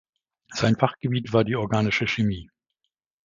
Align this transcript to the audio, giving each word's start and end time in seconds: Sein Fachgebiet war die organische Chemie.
Sein 0.51 0.77
Fachgebiet 0.77 1.31
war 1.31 1.43
die 1.43 1.55
organische 1.55 2.07
Chemie. 2.07 2.49